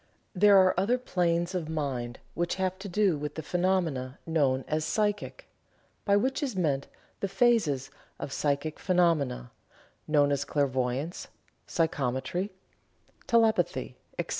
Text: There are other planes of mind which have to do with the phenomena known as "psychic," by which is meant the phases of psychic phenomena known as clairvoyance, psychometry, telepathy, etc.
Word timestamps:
There 0.33 0.57
are 0.57 0.73
other 0.79 0.97
planes 0.97 1.53
of 1.53 1.69
mind 1.69 2.17
which 2.33 2.55
have 2.55 2.79
to 2.79 2.89
do 2.89 3.19
with 3.19 3.35
the 3.35 3.43
phenomena 3.43 4.17
known 4.25 4.65
as 4.67 4.83
"psychic," 4.83 5.47
by 6.05 6.15
which 6.17 6.41
is 6.41 6.55
meant 6.55 6.87
the 7.19 7.27
phases 7.27 7.91
of 8.17 8.33
psychic 8.33 8.79
phenomena 8.79 9.51
known 10.07 10.31
as 10.31 10.43
clairvoyance, 10.43 11.27
psychometry, 11.67 12.49
telepathy, 13.27 13.95
etc. 14.17 14.29